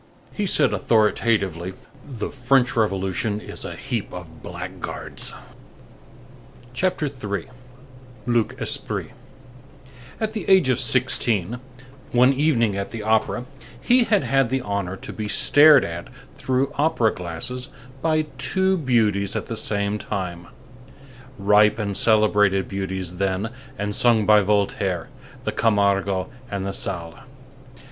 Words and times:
He 0.33 0.47
said 0.47 0.73
authoritatively: 0.73 1.75
"The 2.03 2.31
French 2.31 2.75
Revolution 2.75 3.39
is 3.39 3.63
a 3.63 3.75
heap 3.75 4.11
of 4.11 4.41
blackguards." 4.41 5.31
CHAPTER 6.73 7.05
III—LUC 7.05 8.55
ESPRIT 8.59 9.11
At 10.19 10.33
the 10.33 10.49
age 10.49 10.69
of 10.69 10.79
sixteen, 10.79 11.59
one 12.11 12.33
evening 12.33 12.75
at 12.75 12.89
the 12.89 13.03
opera, 13.03 13.45
he 13.79 14.05
had 14.05 14.23
had 14.23 14.49
the 14.49 14.61
honor 14.61 14.95
to 14.97 15.13
be 15.13 15.27
stared 15.27 15.85
at 15.85 16.07
through 16.35 16.71
opera 16.79 17.13
glasses 17.13 17.69
by 18.01 18.25
two 18.39 18.77
beauties 18.79 19.35
at 19.35 19.45
the 19.45 19.55
same 19.55 19.99
time—ripe 19.99 21.77
and 21.77 21.95
celebrated 21.95 22.67
beauties 22.67 23.17
then, 23.17 23.51
and 23.77 23.93
sung 23.93 24.25
by 24.25 24.41
Voltaire, 24.41 25.09
the 25.43 25.51
Camargo 25.51 26.27
and 26.49 26.65
the 26.65 26.71
Sallé. 26.73 27.19